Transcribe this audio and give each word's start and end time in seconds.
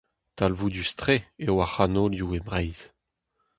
Talvoudus-tre 0.37 1.15
eo 1.45 1.55
ar 1.63 1.69
c'hanolioù 1.73 2.29
e 2.37 2.39
Breizh. 2.47 2.83